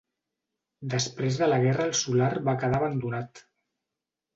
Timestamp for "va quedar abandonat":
2.51-3.49